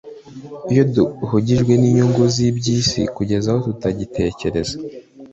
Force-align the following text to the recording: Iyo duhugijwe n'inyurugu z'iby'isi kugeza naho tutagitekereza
Iyo 0.71 0.83
duhugijwe 0.93 1.73
n'inyurugu 1.77 2.21
z'iby'isi 2.33 3.01
kugeza 3.15 3.49
naho 3.51 3.61
tutagitekereza 3.67 4.75